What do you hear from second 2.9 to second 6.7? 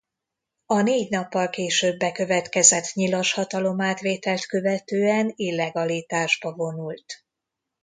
nyilas hatalomátvételt követően illegalitásba